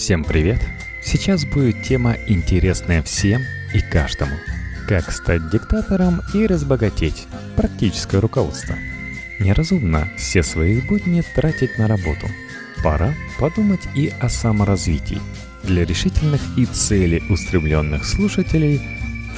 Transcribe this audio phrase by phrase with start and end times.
[0.00, 0.58] Всем привет!
[1.02, 3.42] Сейчас будет тема, интересная всем
[3.74, 4.32] и каждому.
[4.88, 7.26] Как стать диктатором и разбогатеть.
[7.54, 8.76] Практическое руководство.
[9.38, 12.28] Неразумно все свои будни тратить на работу.
[12.82, 15.20] Пора подумать и о саморазвитии.
[15.64, 18.80] Для решительных и цели устремленных слушателей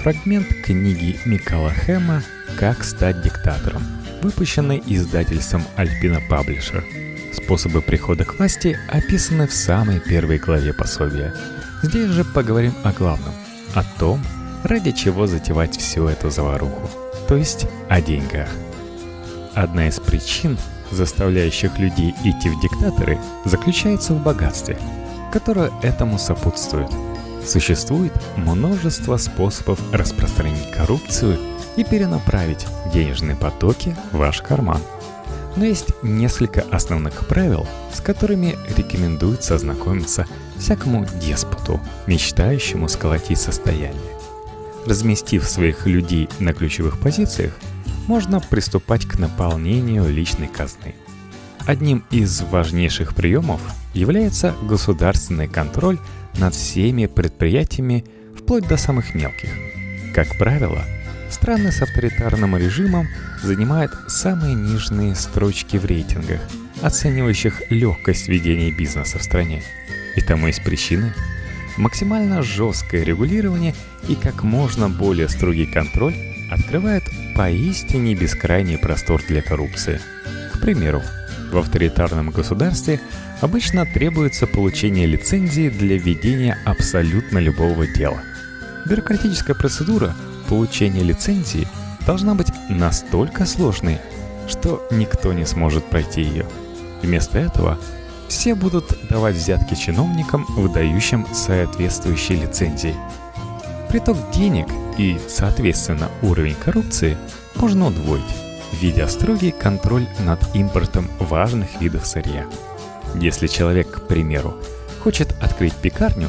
[0.01, 2.23] фрагмент книги Микала Хэма
[2.57, 3.83] «Как стать диктатором»,
[4.23, 6.85] выпущенный издательством Альпина Паблишер–
[7.33, 11.35] Способы прихода к власти описаны в самой первой главе пособия.
[11.83, 13.33] Здесь же поговорим о главном,
[13.75, 14.23] о том,
[14.65, 16.91] ради чего затевать всю эту заваруху,
[17.29, 18.49] то есть о деньгах.
[19.55, 20.59] Одна из причин,
[20.91, 24.79] заставляющих людей идти в диктаторы, заключается в богатстве,
[25.33, 26.91] которое этому сопутствует.
[27.47, 31.39] Существует множество способов распространить коррупцию
[31.77, 34.83] и перенаправить денежные потоки в ваш карман–
[35.57, 40.27] но есть несколько основных правил, с которыми рекомендуется ознакомиться
[40.59, 44.01] всякому деспоту, мечтающему сколотить состояние.
[44.87, 47.53] Разместив своих людей на ключевых позициях,
[48.07, 50.95] можно приступать к наполнению личной казны.
[51.67, 53.61] Одним из важнейших приемов
[53.95, 55.99] является государственный контроль
[56.39, 58.05] над всеми предприятиями
[58.37, 59.51] вплоть до самых мелких.
[60.15, 60.83] Как правило,
[61.33, 63.09] Страны с авторитарным режимом
[63.43, 66.41] занимают самые нижние строчки в рейтингах,
[66.83, 69.63] оценивающих легкость ведения бизнеса в стране.
[70.15, 71.15] И тому есть причины.
[71.79, 73.75] Максимально жесткое регулирование
[74.09, 76.15] и как можно более строгий контроль
[76.51, 80.01] открывают поистине бескрайний простор для коррупции.
[80.53, 81.03] К примеру,
[81.51, 83.01] в авторитарном государстве
[83.41, 88.21] обычно требуется получение лицензии для ведения абсолютно любого дела.
[88.87, 90.15] Бюрократическая процедура–
[90.53, 91.67] получения лицензии
[92.07, 93.99] должна быть настолько сложной,
[94.47, 96.45] что никто не сможет пройти ее.
[97.01, 97.79] Вместо этого
[98.29, 102.95] все будут давать взятки чиновникам, выдающим соответствующие лицензии.
[103.89, 104.67] Приток денег
[104.99, 107.17] и, соответственно, уровень коррупции
[107.55, 108.23] можно удвоить,
[108.75, 112.45] введя строгий контроль над импортом важных видов сырья.
[113.15, 114.55] Если человек, к примеру,
[115.03, 116.29] хочет открыть пекарню,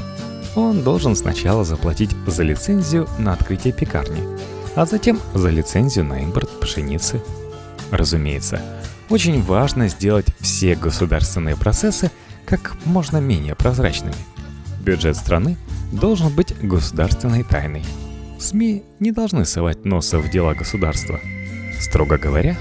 [0.55, 4.23] он должен сначала заплатить за лицензию на открытие пекарни,
[4.75, 7.21] а затем за лицензию на импорт пшеницы.
[7.91, 8.61] Разумеется,
[9.09, 12.11] очень важно сделать все государственные процессы
[12.45, 14.15] как можно менее прозрачными.
[14.81, 15.57] Бюджет страны
[15.91, 17.83] должен быть государственной тайной.
[18.39, 21.19] СМИ не должны совать носа в дела государства.
[21.79, 22.57] Строго говоря,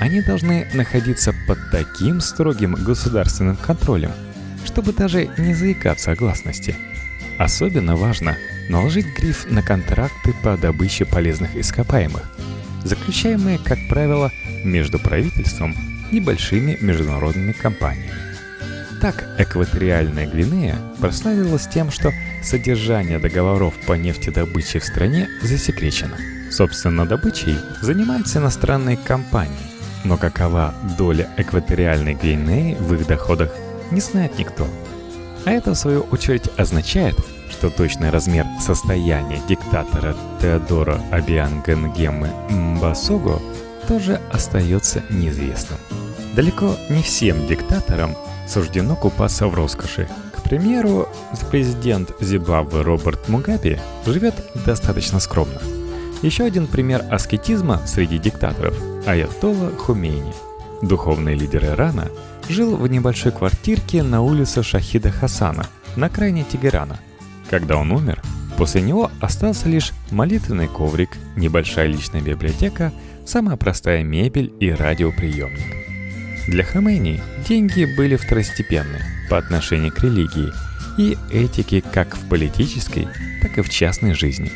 [0.00, 4.12] они должны находиться под таким строгим государственным контролем,
[4.64, 6.76] чтобы даже не заикаться о гласности–
[7.40, 8.36] Особенно важно
[8.68, 12.30] наложить гриф на контракты по добыче полезных ископаемых,
[12.84, 14.30] заключаемые, как правило,
[14.62, 15.74] между правительством
[16.12, 18.12] и большими международными компаниями.
[19.00, 22.12] Так, экваториальная Гвинея прославилась тем, что
[22.42, 26.18] содержание договоров по нефтедобыче в стране засекречено.
[26.50, 29.56] Собственно, добычей занимаются иностранные компании,
[30.04, 33.50] но какова доля экваториальной Гвинеи в их доходах,
[33.90, 34.68] не знает никто–
[35.44, 37.16] а это, в свою очередь, означает,
[37.50, 43.40] что точный размер состояния диктатора Теодора Абиангенгемы Мбасого
[43.88, 45.78] тоже остается неизвестным.
[46.34, 48.14] Далеко не всем диктаторам
[48.46, 50.08] суждено купаться в роскоши.
[50.36, 51.08] К примеру,
[51.50, 54.34] президент Зимбабве Роберт Мугаби живет
[54.66, 55.60] достаточно скромно.
[56.22, 58.74] Еще один пример аскетизма среди диктаторов–
[59.06, 60.49] Аятолла Хумейни.
[60.82, 62.08] Духовный лидер Ирана–
[62.50, 66.98] жил в небольшой квартирке на улице Шахида Хасана, на крайне Тегерана.
[67.48, 68.22] Когда он умер,
[68.56, 72.92] после него остался лишь молитвенный коврик, небольшая личная библиотека,
[73.26, 76.46] самая простая мебель и радиоприемник.
[76.48, 80.50] Для Хамейни деньги были второстепенны по отношению к религии
[80.98, 83.08] и этике как в политической,
[83.42, 84.50] так и в частной жизни.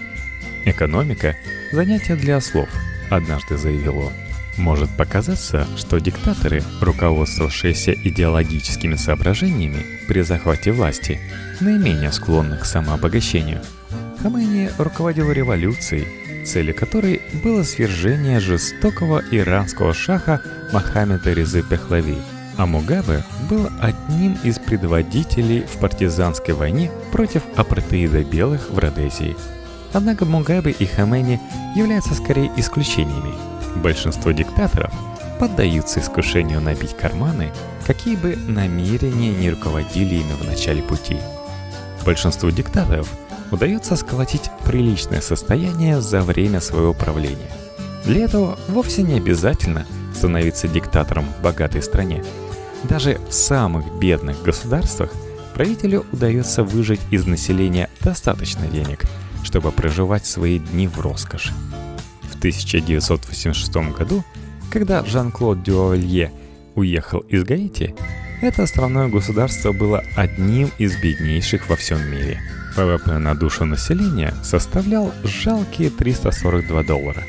[0.65, 1.37] Экономика–
[1.73, 2.69] занятие для ослов,
[3.11, 4.13] однажды заявил он.
[4.57, 11.21] Может показаться, что диктаторы, руководствовавшиеся идеологическими соображениями при захвате власти,
[11.61, 13.63] наименее склонны к самообогащению.
[14.23, 16.07] Хамейни руководил революцией,
[16.47, 20.41] целью которой было свержение жестокого иранского шаха
[20.73, 22.17] Мохаммеда Резы Пехлави,
[22.57, 29.37] а Мугабе был одним из предводителей в партизанской войне против апартеида белых в Родезии.
[29.93, 31.41] Однако Мугабе и Хамейни
[31.75, 33.35] являются скорее исключениями–
[33.77, 34.93] Большинство диктаторов
[35.39, 37.53] поддаются искушению набить карманы,
[37.87, 41.19] какие бы намерения не руководили ими в начале пути.
[42.05, 43.09] Большинству диктаторов
[43.51, 47.51] удается сколотить приличное состояние за время своего правления.
[48.05, 52.25] Для этого вовсе не обязательно становиться диктатором в богатой стране.
[52.85, 55.11] Даже в самых бедных государствах
[55.55, 59.05] правителю удается выжить из населения достаточно денег,
[59.43, 61.53] чтобы проживать свои дни в роскоши.
[62.45, 64.23] В 1986 году,
[64.71, 66.31] когда Жан-Клод Дюавалье
[66.75, 67.95] уехал из Гаити,
[68.43, 72.43] это островное государство было одним из беднейших во всем мире.
[72.77, 77.23] ВВП на душу населения составлял жалкие 342 доллара.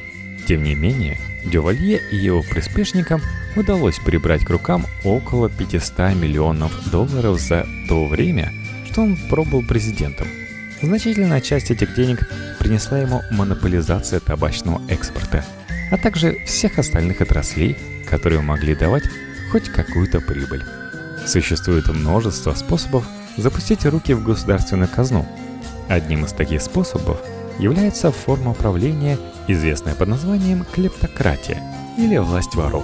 [0.49, 3.21] Тем не менее, Дювалье и его приспешникам
[3.55, 8.51] удалось прибрать к рукам около 500 миллионов долларов за то время,
[8.91, 10.27] что он пробыл президентом.
[10.81, 12.27] Значительная часть этих денег
[12.59, 15.45] принесла ему монополизация табачного экспорта,
[15.91, 17.77] а также всех остальных отраслей,
[18.09, 19.03] которые могли давать
[19.51, 20.63] хоть какую-то прибыль.
[21.25, 23.05] Существует множество способов
[23.37, 25.25] запустить руки в государственную казну.
[25.87, 27.19] Одним из таких способов
[27.57, 29.17] является форма правления,
[29.47, 31.61] известная под названием клептократия
[31.97, 32.83] или власть воров.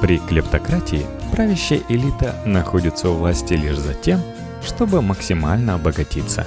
[0.00, 4.20] При клептократии правящая элита находится у власти лишь за тем,
[4.64, 6.46] чтобы максимально обогатиться.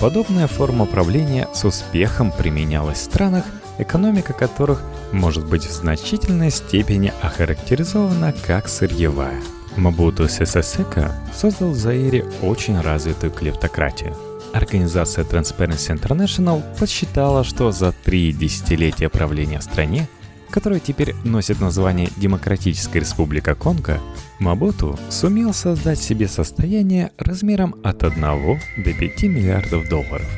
[0.00, 3.44] Подобная форма правления с успехом применялась в странах,
[3.78, 4.82] экономика которых
[5.12, 9.40] может быть в значительной степени охарактеризована как сырьевая.
[9.76, 14.14] Мабуту Сесесека создал в Заире очень развитую клептократию.
[14.52, 20.08] Организация Transparency International подсчитала, что за три десятилетия правления в стране,
[20.50, 24.00] которая теперь носит название Демократическая Республика Конго,
[24.38, 30.28] Мабуту сумел создать себе состояние размером от 1 до 5 миллиардов долларов.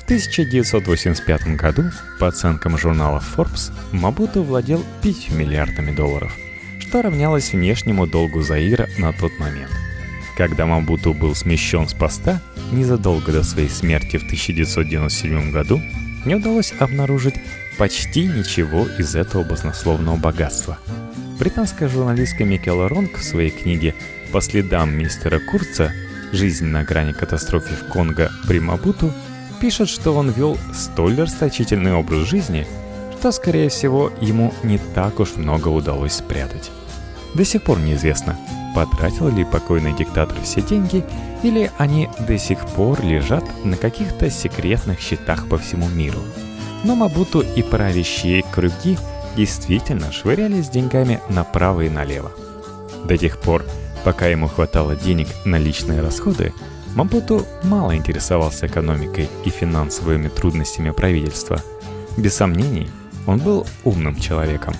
[0.00, 1.84] В 1985 году,
[2.20, 6.32] по оценкам журнала Forbes, Мабуту владел 5 миллиардами долларов–
[6.96, 9.70] что равнялось внешнему долгу Заира на тот момент.
[10.36, 15.80] Когда Мабуту был смещен с поста, незадолго до своей смерти в 1997 году,
[16.24, 17.34] не удалось обнаружить
[17.78, 20.78] почти ничего из этого баснословного богатства.
[21.38, 23.94] Британская журналистка Микела Ронг в своей книге
[24.32, 25.92] «По следам мистера Курца.
[26.32, 29.12] Жизнь на грани катастрофы в Конго при Мабуту»
[29.60, 32.66] пишет, что он вел столь расточительный образ жизни,
[33.18, 36.70] что, скорее всего, ему не так уж много удалось спрятать.
[37.34, 38.38] До сих пор неизвестно,
[38.74, 41.04] потратил ли покойный диктатор все деньги,
[41.42, 46.20] или они до сих пор лежат на каких-то секретных счетах по всему миру.
[46.86, 48.96] Но Мабуту и правящие круги
[49.36, 52.30] действительно швырялись деньгами направо и налево.
[53.04, 53.64] До тех пор,
[54.04, 56.54] пока ему хватало денег на личные расходы,
[56.94, 61.60] Мабуту мало интересовался экономикой и финансовыми трудностями правительства.
[62.16, 62.88] Без сомнений,
[63.26, 64.74] он был умным человеком.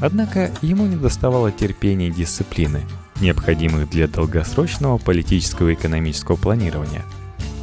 [0.00, 2.80] Однако ему не доставало терпения и дисциплины,
[3.20, 7.04] необходимых для долгосрочного политического и экономического планирования.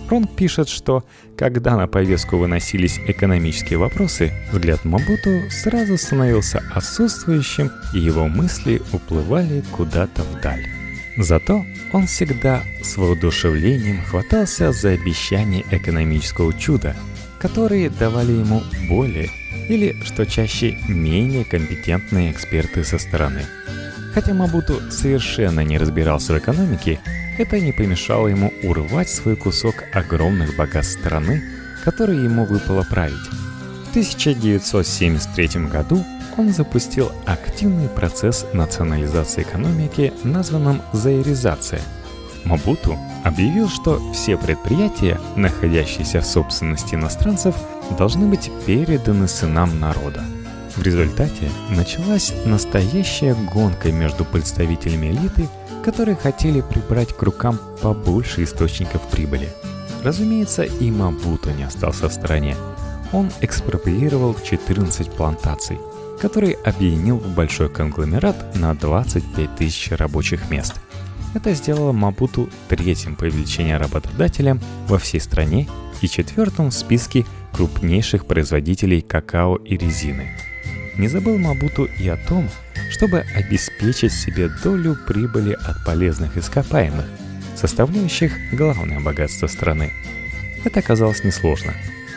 [0.10, 1.04] Ронг пишет, что
[1.38, 9.64] когда на повестку выносились экономические вопросы, взгляд Мабуту сразу становился отсутствующим, и его мысли уплывали
[9.72, 10.66] куда-то вдаль.
[11.18, 16.96] Зато он всегда с воодушевлением хватался за обещания экономического чуда,
[17.40, 19.30] которые давали ему более
[19.68, 23.46] или, что чаще, менее компетентные эксперты со стороны.
[24.18, 27.00] Хотя Мабуту совершенно не разбирался в экономике,
[27.38, 31.44] это не помешало ему урвать свой кусок огромных богатств страны,
[31.86, 33.14] которые ему выпало править.
[33.86, 36.04] В 1973 году
[36.36, 41.82] он запустил активный процесс национализации экономики, названным «заиризация»,
[42.44, 47.56] Мабуту объявил, что все предприятия, находящиеся в собственности иностранцев,
[48.00, 50.24] должны быть переданы сынам народа.
[50.78, 55.50] В результате началась настоящая гонка между представителями элиты,
[55.84, 59.50] которые хотели прибрать к рукам побольше источников прибыли.
[60.04, 62.56] Разумеется, и Мабуто не остался в стороне.
[63.12, 65.80] Он экспроприировал 14 плантаций,
[66.22, 70.76] которые объединил в большой конгломерат на 25 тысяч рабочих мест–
[71.38, 75.68] это сделало Мабуту третьим по величине работодателем во всей стране
[76.02, 80.36] и четвертым в списке крупнейших производителей какао и резины.
[80.98, 82.50] Не забыл Мабуту и о том,
[82.90, 87.06] чтобы обеспечить себе долю прибыли от полезных ископаемых,
[87.56, 89.92] составляющих главное богатство страны.
[90.64, 91.74] Это оказалось несложно.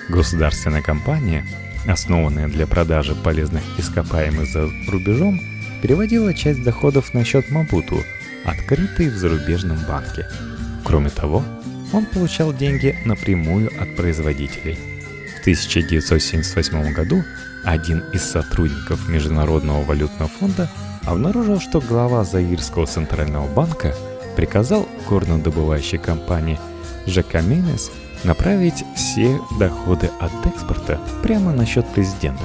[0.09, 1.45] Государственная компания,
[1.87, 5.41] основанная для продажи полезных ископаемых за рубежом,
[5.83, 8.03] переводила часть доходов на счет Мабуту–
[8.45, 10.27] открытый в зарубежном банке.
[10.85, 11.45] Кроме того,
[11.93, 14.79] он получал деньги напрямую от производителей.
[15.37, 17.25] В 1978 году
[17.65, 20.69] один из сотрудников Международного валютного фонда
[21.05, 23.95] обнаружил, что глава Заирского центрального банка
[24.37, 26.59] приказал горнодобывающей компании
[27.07, 27.91] Жакаменес
[28.25, 32.45] направить все доходы от экспорта прямо на счет президента.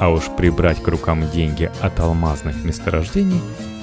[0.00, 3.40] А уж прибрать к рукам деньги от алмазных месторождений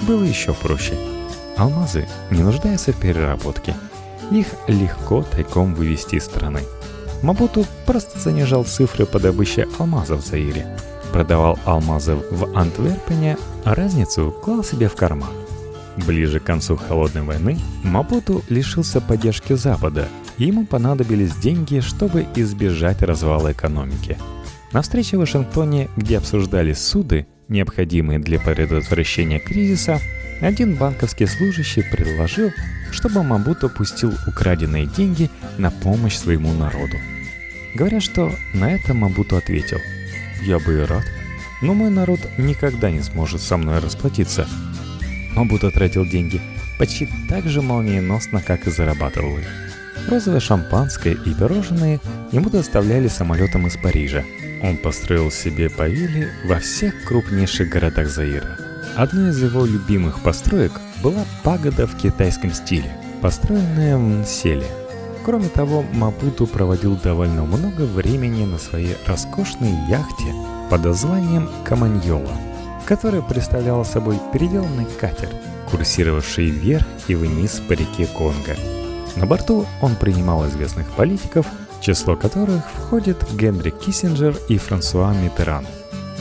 [0.08, 0.98] было еще проще–
[1.58, 3.76] Алмазы не нуждаются в переработке.
[4.32, 6.62] их легко тайком вывести из страны.
[7.22, 10.66] Мабуту просто занижал цифры по добыче алмазов в Заире,
[11.12, 15.30] продавал алмазы в Антверпене, а разницу клал себе в карман.
[16.08, 23.04] Ближе к концу Холодной войны Мапуту лишился поддержки Запада, и ему понадобились деньги, чтобы избежать
[23.04, 24.18] развала экономики.
[24.72, 30.00] На встрече в Вашингтоне, где обсуждали суды, необходимые для предотвращения кризиса,
[30.40, 32.52] один банковский служащий предложил,
[32.92, 36.98] чтобы Мабуту пустил украденные деньги на помощь своему народу.
[37.74, 39.80] Говорят, что на это Мабуту ответил
[40.42, 41.06] «Я бы и рад,
[41.62, 44.48] но мой народ никогда не сможет со мной расплатиться,
[45.36, 46.42] Мабуто тратил деньги
[46.78, 49.46] почти так же молниеносно, как и зарабатывал их.
[50.10, 52.00] Розовое шампанское и пирожные
[52.32, 54.24] ему доставляли самолетом из Парижа.
[54.64, 58.71] Он построил себе павили во всех крупнейших городах Заира.
[58.96, 64.68] Одной из его любимых построек была пагода в китайском стиле, построенная в Нселе.
[65.24, 70.34] Кроме того, Мапуту проводил довольно много времени на своей роскошной яхте
[70.70, 72.32] под названием Каманьола–
[72.86, 75.30] которая представляла собой переделанный катер,
[75.70, 78.58] курсировавший вверх и вниз по реке Конго.
[79.16, 81.46] На борту он принимал известных политиков,
[81.82, 85.66] число которых входят Генри Киссинджер и Франсуа Миттеран.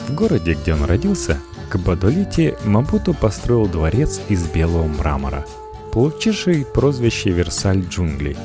[0.09, 1.39] В городе, где он родился,
[1.71, 5.47] к Бадолите Мабуту построил дворец из белого мрамора,
[5.93, 8.37] получивший прозвище «Версаль джунглей»,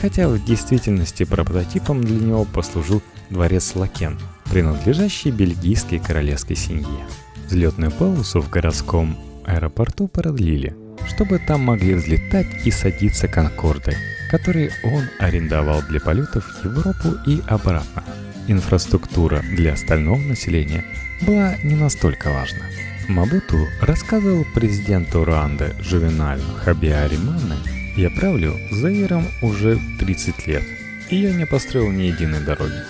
[0.00, 7.04] хотя в действительности прототипом для него послужил дворец Лакен, принадлежащий бельгийской королевской семье.
[7.48, 10.76] Взлетную полосу в городском аэропорту продлили,
[11.08, 13.96] чтобы там могли взлетать и садиться конкорды,
[14.30, 18.04] которые он арендовал для полетов в Европу и обратно.
[18.46, 20.84] Инфраструктура для остального населения
[21.22, 22.64] была не настолько важна.
[23.08, 27.56] Мабуту рассказывал президенту Руанды Жувеналю Хабиаримане,
[27.96, 30.62] «Я правлю Заиром уже 30 лет,
[31.10, 32.82] и я не построил ни единой дороги».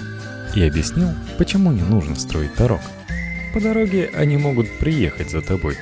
[0.55, 2.81] И объяснил, почему не нужно строить дорог–
[3.53, 5.77] по дороге они могут приехать за тобой.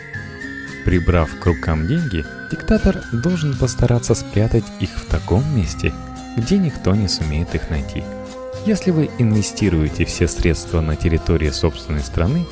[0.84, 5.92] Прибрав к рукам деньги, диктатор должен постараться спрятать их в таком месте,
[6.36, 8.04] где никто не сумеет их найти.
[8.66, 12.44] Если вы инвестируете все средства на территории собственной страны,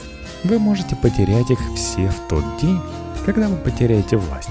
[0.45, 2.81] вы можете потерять их все в тот день,
[3.27, 4.49] когда вы потеряете власть.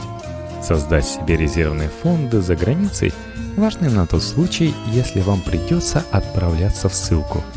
[0.61, 3.13] Создать себе резервные фонды за границей
[3.57, 7.43] важны на тот случай, если вам придется отправляться в ссылку–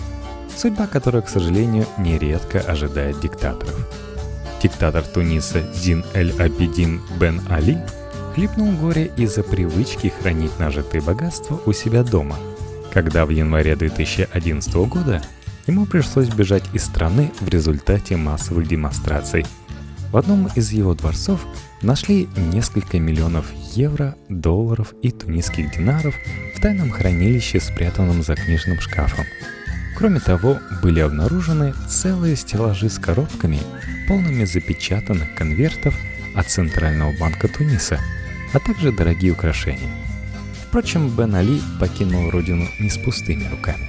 [0.57, 3.87] судьба которой, к сожалению, нередко ожидает диктаторов.
[4.63, 7.79] Диктатор Туниса Зин Эль-Абидин Бен Али
[8.35, 12.37] хлипнул горе из-за привычки хранить нажитые богатства у себя дома,
[12.93, 15.23] когда в январе 2011 года
[15.67, 19.47] ему пришлось бежать из страны в результате массовых демонстраций.
[20.13, 21.45] В одном из его дворцов
[21.83, 26.15] нашли несколько миллионов евро, долларов и тунисских динаров
[26.57, 29.25] в тайном хранилище, спрятанном за книжным шкафом–
[29.97, 33.61] Кроме того, были обнаружены целые стеллажи с коробками,
[34.07, 35.95] полными запечатанных конвертов
[36.35, 37.99] от Центрального банка Туниса,
[38.53, 40.06] а также дорогие украшения.
[40.77, 43.89] Впрочем, Бен Али покинул родину не с пустыми руками.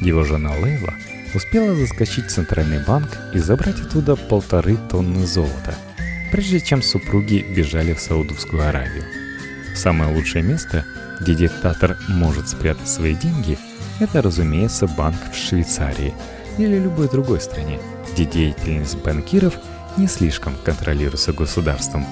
[0.00, 0.94] Его жена Лейла
[1.34, 5.74] успела заскочить в Центральный банк и забрать оттуда полторы тонны золота,
[6.30, 9.02] прежде чем супруги бежали в Саудовскую Аравию.
[9.74, 10.84] Самое лучшее место,
[11.20, 13.58] где диктатор может спрятать свои деньги–
[13.98, 16.14] это, разумеется, банк в Швейцарии
[16.58, 17.80] или любой другой стране,
[18.12, 19.54] где деятельность банкиров
[19.96, 22.06] не слишком контролируется государством.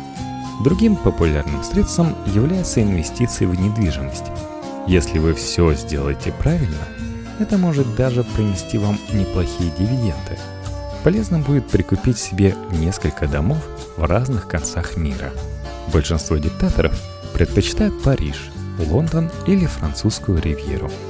[0.63, 4.25] Другим популярным средством являются инвестиции в недвижимость.
[4.87, 6.89] Если вы все сделаете правильно,
[7.39, 10.39] это может даже принести вам неплохие дивиденды.
[11.05, 13.59] Полезно будет прикупить себе несколько домов
[13.97, 15.33] в разных концах мира.
[15.93, 16.99] Большинство диктаторов
[17.33, 20.91] предпочитают Париж, Лондон или французскую ривьеру–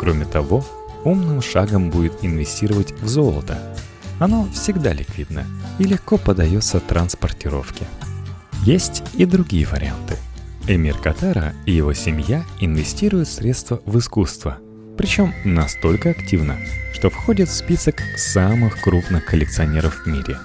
[0.00, 0.64] Кроме того,
[1.04, 3.58] умным шагом будет инвестировать в золото.
[4.18, 5.44] Оно всегда ликвидно
[5.78, 7.84] и легко подается транспортировке.
[8.64, 10.16] Есть и другие варианты.
[10.66, 14.58] Эмир Катара и его семья инвестируют средства в искусство,
[14.96, 16.58] причем настолько активно,
[16.92, 20.38] что входит в список самых крупных коллекционеров в мире.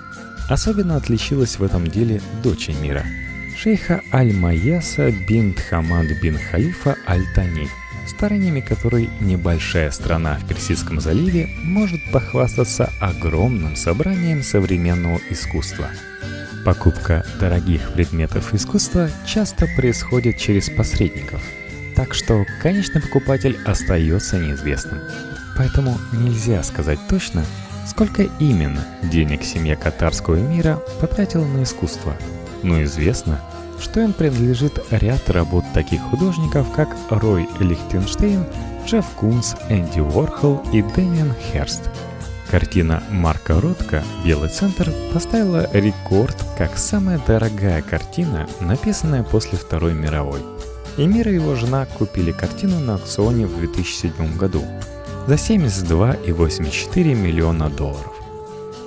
[0.50, 3.06] Особенно отличилась в этом деле дочь Эмира,
[3.58, 7.68] шейха Аль-Маяса бин Хамад бин Халифа Аль-Тани–
[8.08, 15.90] стараниями которой небольшая страна в Персидском заливе может похвастаться огромным собранием современного искусства.
[16.66, 21.40] Покупка дорогих предметов искусства часто происходит через посредников,
[21.96, 25.00] так что конечный покупатель остается неизвестным.
[25.56, 27.46] Поэтому нельзя сказать точно,
[27.88, 32.18] сколько именно денег семья катарского мира потратила на искусство,
[32.64, 33.40] но известно,
[33.80, 38.44] что им принадлежит ряд работ таких художников, как Рой Лихтенштейн,
[38.88, 41.92] Джефф Кунс, Энди Уорхол и Дэмиан Херст.
[42.56, 50.40] Картина Марка Ротко «Белый центр» поставила рекорд как самая дорогая картина, написанная после Второй мировой.
[50.96, 54.64] И Мир и его жена купили картину на аукционе в 2007 году
[55.28, 58.14] за 72,84 миллиона долларов.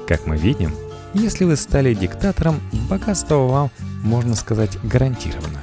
[0.07, 0.75] Как мы видим,
[1.13, 3.71] если вы стали диктатором, богатство вам,
[4.03, 5.61] можно сказать, гарантировано.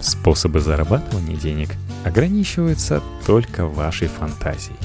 [0.00, 1.68] Способы зарабатывания денег
[2.06, 4.78] ограничиваются только вашей фантазией.